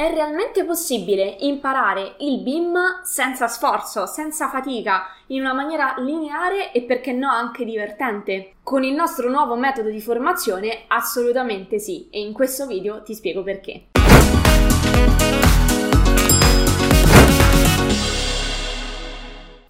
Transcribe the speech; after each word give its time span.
È 0.00 0.10
realmente 0.14 0.64
possibile 0.64 1.36
imparare 1.40 2.14
il 2.20 2.40
BIM 2.40 3.02
senza 3.02 3.48
sforzo, 3.48 4.06
senza 4.06 4.48
fatica, 4.48 5.14
in 5.26 5.42
una 5.42 5.52
maniera 5.52 5.94
lineare 5.98 6.72
e 6.72 6.84
perché 6.84 7.12
no 7.12 7.28
anche 7.28 7.66
divertente? 7.66 8.54
Con 8.62 8.82
il 8.82 8.94
nostro 8.94 9.28
nuovo 9.28 9.56
metodo 9.56 9.90
di 9.90 10.00
formazione 10.00 10.84
assolutamente 10.86 11.78
sì 11.78 12.08
e 12.10 12.18
in 12.18 12.32
questo 12.32 12.66
video 12.66 13.02
ti 13.02 13.12
spiego 13.12 13.42
perché. 13.42 13.88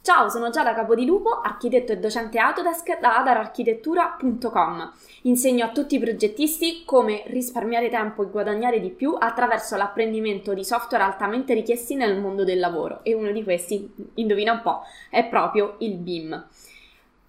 Ciao, 0.02 0.30
sono 0.30 0.48
Giada 0.48 0.72
Capodilupo, 0.72 1.40
architetto 1.42 1.92
e 1.92 1.98
docente 1.98 2.38
Autodesk 2.38 2.98
da 3.00 3.18
adararchitettura.com. 3.18 4.92
Insegno 5.24 5.66
a 5.66 5.72
tutti 5.72 5.96
i 5.96 5.98
progettisti 5.98 6.84
come 6.86 7.24
risparmiare 7.26 7.90
tempo 7.90 8.22
e 8.22 8.30
guadagnare 8.30 8.80
di 8.80 8.88
più 8.88 9.14
attraverso 9.18 9.76
l'apprendimento 9.76 10.54
di 10.54 10.64
software 10.64 11.04
altamente 11.04 11.52
richiesti 11.52 11.96
nel 11.96 12.18
mondo 12.18 12.44
del 12.44 12.58
lavoro 12.58 13.00
e 13.02 13.12
uno 13.12 13.30
di 13.30 13.44
questi, 13.44 13.92
indovina 14.14 14.52
un 14.52 14.62
po', 14.62 14.84
è 15.10 15.26
proprio 15.26 15.74
il 15.80 15.98
BIM. 15.98 16.46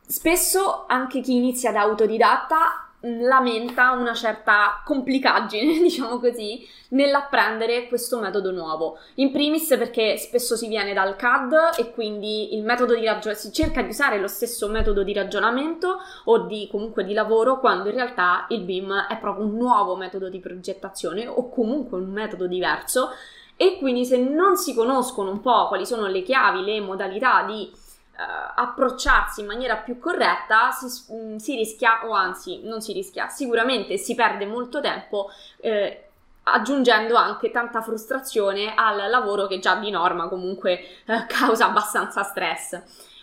Spesso 0.07 0.85
anche 0.87 1.19
chi 1.19 1.35
inizia 1.35 1.73
da 1.73 1.81
autodidatta 1.81 2.90
lamenta 3.01 3.91
una 3.91 4.13
certa 4.13 4.81
complicaggine, 4.85 5.77
diciamo 5.81 6.19
così, 6.19 6.67
nell'apprendere 6.89 7.87
questo 7.87 8.19
metodo 8.19 8.51
nuovo. 8.51 8.97
In 9.15 9.31
primis 9.31 9.67
perché 9.77 10.17
spesso 10.17 10.55
si 10.55 10.67
viene 10.67 10.93
dal 10.93 11.15
CAD 11.15 11.77
e 11.77 11.91
quindi 11.91 12.55
il 12.55 12.63
metodo 12.63 12.95
di 12.95 13.05
ragion- 13.05 13.35
si 13.35 13.51
cerca 13.51 13.81
di 13.81 13.89
usare 13.89 14.19
lo 14.19 14.27
stesso 14.27 14.67
metodo 14.67 15.03
di 15.03 15.13
ragionamento 15.13 15.97
o 16.25 16.39
di 16.45 16.67
comunque 16.69 17.03
di 17.03 17.13
lavoro 17.13 17.59
quando 17.59 17.89
in 17.89 17.95
realtà 17.95 18.45
il 18.49 18.61
BIM 18.61 19.07
è 19.07 19.17
proprio 19.17 19.45
un 19.45 19.55
nuovo 19.55 19.95
metodo 19.95 20.29
di 20.29 20.39
progettazione 20.39 21.27
o 21.27 21.49
comunque 21.49 21.97
un 21.97 22.11
metodo 22.11 22.47
diverso 22.47 23.09
e 23.55 23.77
quindi 23.77 24.05
se 24.05 24.17
non 24.17 24.57
si 24.57 24.73
conoscono 24.73 25.29
un 25.29 25.39
po' 25.39 25.67
quali 25.67 25.85
sono 25.85 26.07
le 26.07 26.23
chiavi, 26.23 26.63
le 26.63 26.81
modalità 26.81 27.43
di 27.43 27.71
approcciarsi 28.15 29.41
in 29.41 29.47
maniera 29.47 29.77
più 29.77 29.99
corretta 29.99 30.71
si, 30.71 31.13
mm, 31.13 31.37
si, 31.37 31.55
rischia, 31.55 32.05
o 32.05 32.11
anzi 32.11 32.61
non 32.63 32.81
si 32.81 32.93
rischia, 32.93 33.27
sicuramente 33.27 33.97
si 33.97 34.15
perde 34.15 34.45
molto 34.45 34.79
tempo 34.81 35.29
eh, 35.57 36.05
aggiungendo 36.43 37.15
anche 37.15 37.51
tanta 37.51 37.81
frustrazione 37.81 38.73
al 38.75 39.09
lavoro 39.09 39.47
che 39.47 39.59
già 39.59 39.75
di 39.75 39.89
norma 39.89 40.27
comunque 40.27 40.79
eh, 41.05 41.25
causa 41.27 41.65
abbastanza 41.67 42.23
stress. 42.23 42.81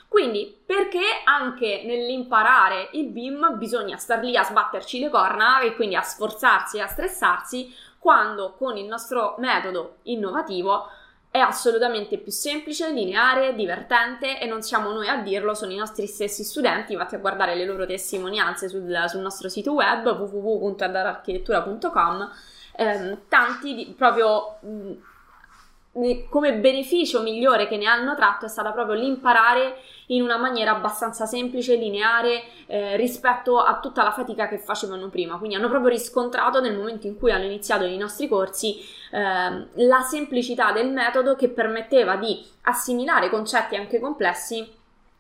Quindi, 0.09 0.57
perché 0.65 1.03
anche 1.25 1.83
nell'imparare 1.85 2.89
il 2.93 3.09
BIM 3.09 3.59
bisogna 3.59 3.99
star 3.99 4.25
lì 4.25 4.37
a 4.37 4.43
sbatterci 4.43 5.01
le 5.01 5.11
corna 5.11 5.61
e 5.61 5.77
quindi 5.77 5.97
a 5.97 6.01
sforzarsi 6.01 6.79
e 6.79 6.81
a 6.81 6.87
stressarsi, 6.87 7.75
quando 7.99 8.55
con 8.57 8.79
il 8.79 8.87
nostro 8.87 9.35
metodo 9.37 9.97
innovativo 10.05 10.89
è 11.31 11.39
assolutamente 11.39 12.19
più 12.19 12.33
semplice, 12.33 12.91
lineare, 12.91 13.55
divertente 13.55 14.41
e 14.41 14.47
non 14.47 14.63
siamo 14.63 14.91
noi 14.93 15.09
a 15.09 15.21
dirlo, 15.23 15.55
sono 15.55 15.73
i 15.73 15.77
nostri 15.77 16.07
stessi 16.07 16.43
studenti, 16.43 16.97
vatti 16.97 17.15
a 17.15 17.19
guardare 17.19 17.55
le 17.55 17.67
loro 17.67 17.85
testimonianze 17.87 18.69
sul, 18.69 19.05
sul 19.09 19.21
nostro 19.21 19.49
sito 19.49 19.73
web 19.75 20.07
www.adararchitettura.com 20.07 22.31
ehm, 22.77 23.19
tanti 23.29 23.75
di, 23.75 23.95
proprio 23.97 24.59
mh, 24.61 24.93
come 26.29 26.55
beneficio 26.55 27.23
migliore 27.23 27.67
che 27.67 27.77
ne 27.77 27.87
hanno 27.87 28.15
tratto 28.15 28.47
è 28.47 28.49
stata 28.49 28.73
proprio 28.73 28.95
l'imparare 28.95 29.79
in 30.09 30.23
una 30.23 30.37
maniera 30.37 30.75
abbastanza 30.75 31.27
semplice, 31.27 31.77
lineare 31.77 32.43
eh, 32.67 32.97
rispetto 32.97 33.59
a 33.59 33.79
tutta 33.81 34.03
la 34.03 34.13
fatica 34.13 34.49
che 34.49 34.59
facevano 34.59 35.09
prima. 35.09 35.37
Quindi 35.39 35.57
hanno 35.57 35.69
proprio 35.69 35.91
riscontrato 35.91 36.61
nel 36.61 36.77
momento 36.77 37.07
in 37.07 37.17
cui 37.17 37.31
hanno 37.31 37.45
iniziato 37.45 37.85
i 37.85 37.97
nostri 37.97 38.29
corsi 38.29 38.77
eh, 39.11 39.67
la 39.87 40.01
semplicità 40.01 40.73
del 40.73 40.91
metodo 40.91 41.35
che 41.35 41.49
permetteva 41.49 42.17
di 42.17 42.43
assimilare 42.63 43.31
concetti 43.31 43.77
anche 43.77 44.01
complessi 44.01 44.77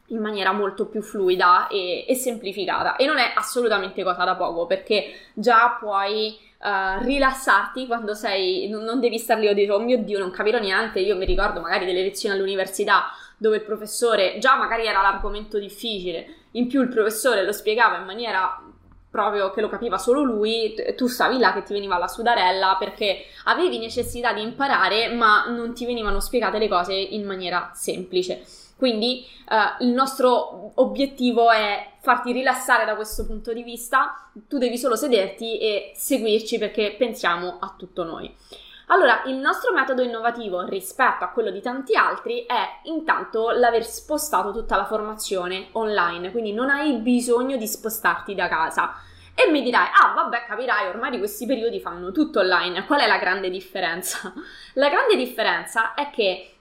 in 0.09 0.21
maniera 0.21 0.53
molto 0.53 0.87
più 0.87 1.03
fluida 1.03 1.67
e, 1.69 2.05
e 2.07 2.15
semplificata. 2.15 2.97
E 2.97 3.07
non 3.07 3.19
è 3.19 3.33
assolutamente 3.35 4.03
cosa 4.03 4.25
da 4.25 4.37
poco 4.37 4.67
perché 4.67 5.13
già 5.35 5.77
puoi 5.79 6.37
uh, 6.61 7.03
rilassarti 7.05 7.87
quando 7.87 8.15
sei, 8.15 8.69
non, 8.69 8.85
non 8.85 9.01
devi 9.01 9.19
star 9.19 9.39
lì 9.39 9.47
e 9.47 9.55
dire 9.55 9.73
oh 9.73 9.81
mio 9.81 9.99
dio 9.99 10.19
non 10.19 10.31
capirò 10.31 10.59
niente, 10.59 11.01
io 11.01 11.17
mi 11.17 11.25
ricordo 11.25 11.61
magari 11.61 11.85
delle 11.85 12.03
lezioni 12.03 12.35
all'università 12.35 13.11
dove 13.37 13.57
il 13.57 13.63
professore 13.63 14.39
già 14.39 14.57
magari 14.57 14.87
era 14.87 15.01
l'argomento 15.01 15.59
difficile, 15.59 16.27
in 16.53 16.67
più 16.67 16.83
il 16.83 16.89
professore 16.89 17.45
lo 17.45 17.53
spiegava 17.53 17.99
in 17.99 18.05
maniera 18.05 18.63
proprio 19.11 19.51
che 19.51 19.61
lo 19.61 19.69
capiva 19.69 19.97
solo 19.97 20.23
lui, 20.23 20.75
tu 20.97 21.07
stavi 21.07 21.39
là 21.39 21.53
che 21.53 21.63
ti 21.63 21.73
veniva 21.73 21.99
la 21.99 22.09
sudarella 22.09 22.77
perché 22.79 23.25
avevi 23.45 23.79
necessità 23.79 24.33
di 24.33 24.43
imparare 24.43 25.09
ma 25.09 25.47
non 25.49 25.73
ti 25.73 25.87
venivano 25.87 26.21
spiegate 26.21 26.59
le 26.59 26.69
cose 26.69 26.93
in 26.95 27.25
maniera 27.25 27.71
semplice. 27.75 28.43
Quindi 28.79 29.27
uh, 29.49 29.83
il 29.83 29.91
nostro 29.91 30.71
obiettivo 30.77 31.51
è 31.51 31.95
farti 31.99 32.31
rilassare 32.31 32.85
da 32.85 32.95
questo 32.95 33.27
punto 33.27 33.53
di 33.53 33.65
vista, 33.65 34.31
tu 34.47 34.57
devi 34.57 34.79
solo 34.79 34.95
sederti 34.95 35.59
e 35.59 35.91
seguirci 35.97 36.59
perché 36.59 36.95
pensiamo 36.97 37.59
a 37.59 37.75
tutto 37.77 38.05
noi. 38.05 38.33
Allora, 38.91 39.25
il 39.27 39.35
nostro 39.35 39.73
metodo 39.73 40.03
innovativo 40.03 40.65
rispetto 40.65 41.25
a 41.25 41.31
quello 41.31 41.51
di 41.51 41.61
tanti 41.61 41.97
altri 41.97 42.47
è 42.47 42.79
intanto 42.85 43.51
l'aver 43.51 43.85
spostato 43.85 44.53
tutta 44.53 44.77
la 44.77 44.87
formazione 44.87 45.71
online, 45.73 46.31
quindi 46.31 46.53
non 46.53 46.71
hai 46.71 46.95
bisogno 46.99 47.57
di 47.57 47.67
spostarti 47.67 48.37
da 48.37 48.47
casa. 48.47 48.95
E 49.35 49.51
mi 49.51 49.63
dirai, 49.63 49.89
ah 49.93 50.15
vabbè 50.15 50.45
capirai, 50.47 50.87
ormai 50.87 51.19
questi 51.19 51.47
periodi 51.47 51.81
fanno 51.81 52.13
tutto 52.13 52.39
online, 52.39 52.87
qual 52.87 53.01
è 53.01 53.09
la 53.09 53.19
grande 53.19 53.51
differenza? 53.51 54.33
La 54.75 54.89
grande 54.89 55.17
differenza 55.17 55.95
è 55.95 56.11
che 56.11 56.58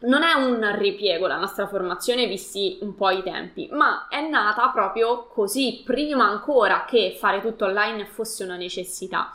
non 0.00 0.22
è 0.22 0.32
un 0.32 0.76
ripiego 0.78 1.26
la 1.26 1.38
nostra 1.38 1.66
formazione 1.66 2.26
visti 2.26 2.78
un 2.82 2.94
po' 2.94 3.10
i 3.10 3.22
tempi, 3.22 3.68
ma 3.72 4.06
è 4.08 4.26
nata 4.26 4.68
proprio 4.68 5.26
così, 5.26 5.82
prima 5.84 6.26
ancora 6.26 6.84
che 6.86 7.16
fare 7.18 7.40
tutto 7.40 7.66
online 7.66 8.06
fosse 8.06 8.44
una 8.44 8.56
necessità. 8.56 9.32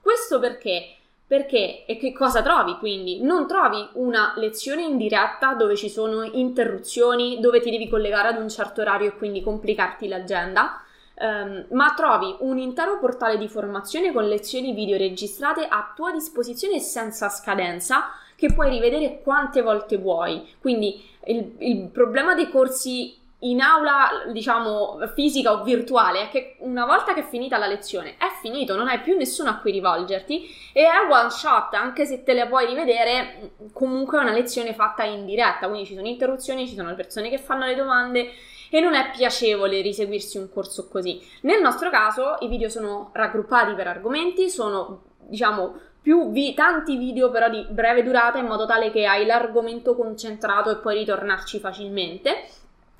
Questo 0.00 0.38
perché? 0.38 0.96
Perché 1.26 1.86
e 1.86 1.96
che 1.96 2.12
cosa 2.12 2.42
trovi 2.42 2.76
quindi? 2.78 3.22
Non 3.22 3.46
trovi 3.46 3.88
una 3.94 4.34
lezione 4.36 4.82
in 4.82 4.98
diretta 4.98 5.54
dove 5.54 5.76
ci 5.76 5.88
sono 5.88 6.24
interruzioni, 6.24 7.40
dove 7.40 7.60
ti 7.60 7.70
devi 7.70 7.88
collegare 7.88 8.28
ad 8.28 8.38
un 8.38 8.50
certo 8.50 8.82
orario 8.82 9.08
e 9.08 9.16
quindi 9.16 9.42
complicarti 9.42 10.08
l'agenda, 10.08 10.82
Um, 11.14 11.66
ma 11.72 11.92
trovi 11.94 12.34
un 12.40 12.58
intero 12.58 12.98
portale 12.98 13.36
di 13.36 13.46
formazione 13.46 14.12
con 14.12 14.26
lezioni 14.26 14.72
video 14.72 14.96
registrate 14.96 15.66
a 15.68 15.92
tua 15.94 16.10
disposizione 16.10 16.80
senza 16.80 17.28
scadenza 17.28 18.06
che 18.42 18.52
puoi 18.52 18.70
rivedere 18.70 19.20
quante 19.22 19.62
volte 19.62 19.98
vuoi. 19.98 20.44
Quindi 20.60 21.00
il, 21.26 21.54
il 21.58 21.88
problema 21.90 22.34
dei 22.34 22.50
corsi 22.50 23.16
in 23.44 23.60
aula, 23.60 24.24
diciamo, 24.32 24.98
fisica 25.14 25.52
o 25.52 25.62
virtuale 25.62 26.22
è 26.22 26.28
che 26.28 26.56
una 26.58 26.84
volta 26.84 27.14
che 27.14 27.20
è 27.20 27.28
finita 27.28 27.56
la 27.56 27.68
lezione 27.68 28.16
è 28.18 28.26
finito, 28.40 28.74
non 28.74 28.88
hai 28.88 28.98
più 28.98 29.16
nessuno 29.16 29.50
a 29.50 29.58
cui 29.58 29.70
rivolgerti 29.70 30.44
e 30.72 30.82
è 30.82 31.08
one 31.08 31.30
shot, 31.30 31.74
anche 31.74 32.04
se 32.04 32.24
te 32.24 32.32
le 32.32 32.48
puoi 32.48 32.66
rivedere, 32.66 33.52
comunque 33.72 34.18
è 34.18 34.22
una 34.22 34.32
lezione 34.32 34.74
fatta 34.74 35.04
in 35.04 35.24
diretta, 35.24 35.68
quindi 35.68 35.86
ci 35.86 35.94
sono 35.94 36.08
interruzioni, 36.08 36.66
ci 36.66 36.74
sono 36.74 36.92
persone 36.96 37.30
che 37.30 37.38
fanno 37.38 37.66
le 37.66 37.76
domande 37.76 38.28
e 38.70 38.80
non 38.80 38.94
è 38.94 39.10
piacevole 39.12 39.80
riseguirsi 39.82 40.36
un 40.36 40.50
corso 40.52 40.88
così. 40.88 41.20
Nel 41.42 41.60
nostro 41.60 41.90
caso 41.90 42.38
i 42.40 42.48
video 42.48 42.68
sono 42.68 43.10
raggruppati 43.12 43.74
per 43.74 43.86
argomenti, 43.86 44.50
sono, 44.50 45.02
diciamo, 45.18 45.90
più 46.02 46.30
vi- 46.32 46.52
tanti 46.52 46.96
video 46.96 47.30
però 47.30 47.48
di 47.48 47.64
breve 47.70 48.02
durata 48.02 48.38
in 48.38 48.46
modo 48.46 48.66
tale 48.66 48.90
che 48.90 49.06
hai 49.06 49.24
l'argomento 49.24 49.94
concentrato 49.94 50.70
e 50.70 50.76
puoi 50.76 50.98
ritornarci 50.98 51.60
facilmente. 51.60 52.48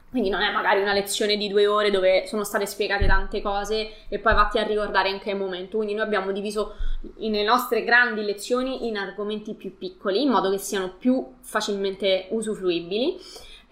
Quindi 0.08 0.28
non 0.28 0.42
è 0.42 0.52
magari 0.52 0.82
una 0.82 0.92
lezione 0.92 1.36
di 1.38 1.48
due 1.48 1.66
ore 1.66 1.90
dove 1.90 2.26
sono 2.26 2.44
state 2.44 2.66
spiegate 2.66 3.06
tante 3.06 3.40
cose 3.40 4.08
e 4.08 4.18
poi 4.18 4.34
vatti 4.34 4.58
a 4.58 4.62
ricordare 4.62 5.08
in 5.08 5.18
che 5.18 5.34
momento. 5.34 5.78
Quindi 5.78 5.94
noi 5.94 6.04
abbiamo 6.04 6.32
diviso 6.32 6.74
le 7.16 7.42
nostre 7.42 7.82
grandi 7.82 8.22
lezioni 8.22 8.86
in 8.86 8.98
argomenti 8.98 9.54
più 9.54 9.76
piccoli 9.76 10.22
in 10.22 10.28
modo 10.28 10.50
che 10.50 10.58
siano 10.58 10.93
più 10.98 11.26
facilmente 11.40 12.26
usufruibili 12.28 13.19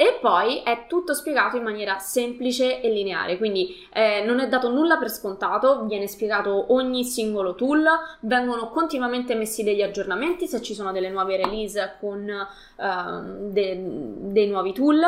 e 0.01 0.17
poi 0.19 0.63
è 0.63 0.87
tutto 0.87 1.13
spiegato 1.13 1.59
in 1.59 1.63
maniera 1.63 1.99
semplice 1.99 2.81
e 2.81 2.89
lineare, 2.89 3.37
quindi 3.37 3.87
eh, 3.93 4.25
non 4.25 4.41
è 4.41 4.49
dato 4.49 4.71
nulla 4.71 4.97
per 4.97 5.11
scontato, 5.11 5.85
viene 5.85 6.07
spiegato 6.07 6.73
ogni 6.73 7.05
singolo 7.05 7.55
tool, 7.55 7.85
vengono 8.21 8.71
continuamente 8.71 9.35
messi 9.35 9.63
degli 9.63 9.83
aggiornamenti 9.83 10.47
se 10.47 10.63
ci 10.63 10.73
sono 10.73 10.91
delle 10.91 11.11
nuove 11.11 11.37
release 11.37 11.97
con 12.01 12.27
uh, 12.27 13.51
de- 13.53 13.79
dei 14.33 14.49
nuovi 14.49 14.73
tool 14.73 15.03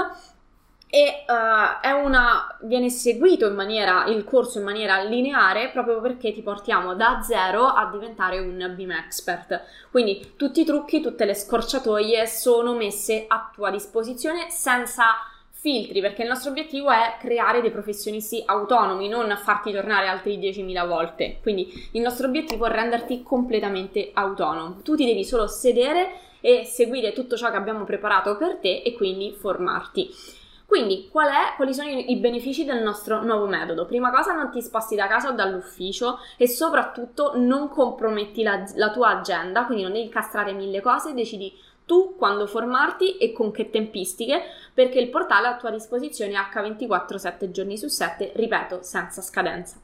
e 0.95 1.25
uh, 1.27 2.05
una, 2.05 2.55
viene 2.61 2.91
seguito 2.91 3.47
in 3.47 3.55
maniera, 3.55 4.05
il 4.09 4.25
corso 4.25 4.59
in 4.59 4.65
maniera 4.65 5.01
lineare 5.01 5.71
proprio 5.71 6.03
perché 6.03 6.35
ti 6.35 6.43
portiamo 6.43 6.95
da 6.95 7.23
zero 7.23 7.65
a 7.65 7.89
diventare 7.91 8.39
un 8.39 8.75
BIM 8.77 8.91
expert. 8.91 9.63
Quindi 9.91 10.35
tutti 10.37 10.61
i 10.61 10.65
trucchi, 10.67 11.01
tutte 11.01 11.25
le 11.25 11.33
scorciatoie 11.33 12.27
sono 12.27 12.75
messe 12.75 13.25
a 13.27 13.51
tua 13.55 13.71
disposizione 13.71 14.51
senza 14.51 15.15
filtri, 15.51 16.03
perché 16.03 16.25
il 16.25 16.29
nostro 16.29 16.51
obiettivo 16.51 16.91
è 16.91 17.17
creare 17.19 17.63
dei 17.63 17.71
professionisti 17.71 18.43
autonomi, 18.45 19.09
non 19.09 19.35
farti 19.43 19.73
tornare 19.73 20.09
altri 20.09 20.39
10.000 20.39 20.87
volte. 20.87 21.39
Quindi 21.41 21.89
il 21.93 22.03
nostro 22.03 22.27
obiettivo 22.27 22.67
è 22.67 22.71
renderti 22.71 23.23
completamente 23.23 24.11
autonomo. 24.13 24.83
Tu 24.83 24.95
ti 24.95 25.07
devi 25.07 25.25
solo 25.25 25.47
sedere 25.47 26.11
e 26.43 26.65
seguire 26.67 27.15
tutto 27.15 27.35
ciò 27.35 27.51
che 27.51 27.57
abbiamo 27.57 27.85
preparato 27.85 28.37
per 28.37 28.57
te 28.57 28.83
e 28.85 28.93
quindi 28.93 29.33
formarti. 29.33 30.41
Quindi, 30.73 31.11
qual 31.11 31.29
è, 31.29 31.55
quali 31.57 31.75
sono 31.75 31.91
i, 31.91 32.17
benefici 32.17 32.65
del 32.65 32.83
nostro 32.83 33.23
nuovo 33.23 33.47
metodo? 33.47 33.85
Prima 33.85 34.11
cosa, 34.11 34.33
non 34.33 34.51
ti 34.51 34.63
sposti 34.63 34.97
da 34.97 35.07
casa 35.07 35.29
o 35.29 35.33
dall'ufficio 35.33 36.19
e 36.39 36.49
soprattutto 36.49 37.33
non 37.37 37.69
comprometti 37.69 38.43
la, 38.43 38.65
la 38.77 38.91
tua 38.91 39.19
agenda, 39.19 39.67
quindi 39.67 39.83
non 39.83 39.93
devi 39.93 40.07
incastrare 40.07 40.55
mille 40.55 40.81
cose, 40.81 41.13
decidi 41.13 41.53
tu 41.85 42.17
quando 42.17 42.47
formarti 42.47 43.19
e 43.19 43.35
con 43.35 43.51
che 43.51 43.69
tempistiche, 43.69 44.45
perché 44.73 44.99
il 44.99 45.11
portale 45.11 45.49
è 45.49 45.51
a 45.51 45.57
tua 45.57 45.69
disposizione 45.69 46.33
H24 46.33 47.17
7 47.17 47.51
giorni 47.51 47.77
su 47.77 47.89
7, 47.89 48.33
ripeto, 48.35 48.79
senza 48.83 49.21
scadenza. 49.21 49.79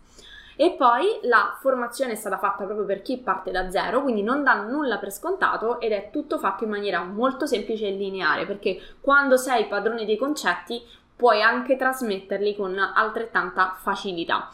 E 0.60 0.72
poi 0.72 1.20
la 1.22 1.56
formazione 1.60 2.12
è 2.12 2.16
stata 2.16 2.36
fatta 2.36 2.64
proprio 2.64 2.84
per 2.84 3.00
chi 3.00 3.18
parte 3.18 3.52
da 3.52 3.70
zero, 3.70 4.02
quindi 4.02 4.24
non 4.24 4.42
dà 4.42 4.54
nulla 4.54 4.98
per 4.98 5.12
scontato 5.12 5.78
ed 5.78 5.92
è 5.92 6.08
tutto 6.10 6.36
fatto 6.36 6.64
in 6.64 6.70
maniera 6.70 7.04
molto 7.04 7.46
semplice 7.46 7.86
e 7.86 7.92
lineare, 7.92 8.44
perché 8.44 8.76
quando 9.00 9.36
sei 9.36 9.66
padrone 9.66 10.04
dei 10.04 10.16
concetti 10.16 10.82
puoi 11.14 11.42
anche 11.42 11.76
trasmetterli 11.76 12.56
con 12.56 12.76
altrettanta 12.76 13.76
facilità. 13.80 14.50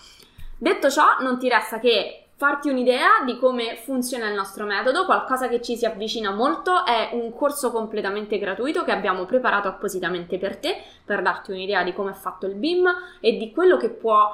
Detto 0.58 0.90
ciò, 0.90 1.20
non 1.20 1.38
ti 1.38 1.48
resta 1.48 1.78
che 1.78 2.26
farti 2.36 2.68
un'idea 2.68 3.22
di 3.24 3.38
come 3.38 3.76
funziona 3.76 4.28
il 4.28 4.34
nostro 4.34 4.66
metodo, 4.66 5.06
qualcosa 5.06 5.48
che 5.48 5.62
ci 5.62 5.74
si 5.74 5.86
avvicina 5.86 6.32
molto 6.32 6.84
è 6.84 7.12
un 7.12 7.32
corso 7.32 7.72
completamente 7.72 8.38
gratuito 8.38 8.84
che 8.84 8.92
abbiamo 8.92 9.24
preparato 9.24 9.68
appositamente 9.68 10.36
per 10.36 10.58
te, 10.58 10.82
per 11.02 11.22
darti 11.22 11.52
un'idea 11.52 11.82
di 11.82 11.94
come 11.94 12.10
è 12.10 12.14
fatto 12.14 12.44
il 12.44 12.56
BIM 12.56 12.92
e 13.20 13.38
di 13.38 13.52
quello 13.52 13.78
che 13.78 13.88
può 13.88 14.30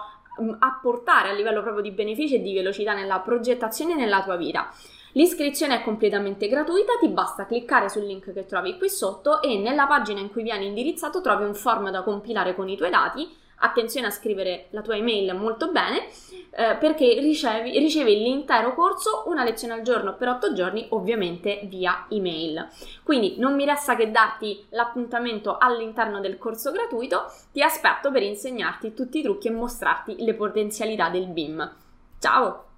apportare 0.58 1.30
a 1.30 1.32
livello 1.32 1.62
proprio 1.62 1.82
di 1.82 1.90
benefici 1.90 2.36
e 2.36 2.40
di 2.40 2.54
velocità 2.54 2.94
nella 2.94 3.20
progettazione 3.20 3.94
nella 3.94 4.22
tua 4.22 4.36
vita. 4.36 4.70
L'iscrizione 5.12 5.76
è 5.76 5.82
completamente 5.82 6.46
gratuita, 6.46 6.92
ti 7.00 7.08
basta 7.08 7.46
cliccare 7.46 7.88
sul 7.88 8.04
link 8.04 8.32
che 8.32 8.46
trovi 8.46 8.78
qui 8.78 8.88
sotto 8.88 9.42
e 9.42 9.58
nella 9.58 9.86
pagina 9.86 10.20
in 10.20 10.30
cui 10.30 10.44
vieni 10.44 10.66
indirizzato 10.66 11.20
trovi 11.20 11.44
un 11.44 11.54
form 11.54 11.90
da 11.90 12.02
compilare 12.02 12.54
con 12.54 12.68
i 12.68 12.76
tuoi 12.76 12.90
dati 12.90 13.28
attenzione 13.60 14.06
a 14.06 14.10
scrivere 14.10 14.66
la 14.70 14.82
tua 14.82 14.96
email 14.96 15.34
molto 15.34 15.70
bene 15.70 16.08
eh, 16.50 16.76
perché 16.78 17.18
ricevi, 17.20 17.78
ricevi 17.78 18.16
l'intero 18.18 18.74
corso 18.74 19.24
una 19.26 19.44
lezione 19.44 19.74
al 19.74 19.82
giorno 19.82 20.14
per 20.16 20.28
8 20.28 20.52
giorni 20.52 20.86
ovviamente 20.90 21.60
via 21.64 22.06
email. 22.10 22.68
Quindi 23.02 23.36
non 23.38 23.54
mi 23.54 23.64
resta 23.64 23.96
che 23.96 24.10
darti 24.10 24.66
l'appuntamento 24.70 25.56
all'interno 25.58 26.20
del 26.20 26.38
corso 26.38 26.72
gratuito. 26.72 27.32
Ti 27.52 27.62
aspetto 27.62 28.10
per 28.10 28.22
insegnarti 28.22 28.94
tutti 28.94 29.18
i 29.18 29.22
trucchi 29.22 29.48
e 29.48 29.52
mostrarti 29.52 30.16
le 30.18 30.34
potenzialità 30.34 31.08
del 31.08 31.26
BIM 31.26 31.88
ciao 32.20 32.69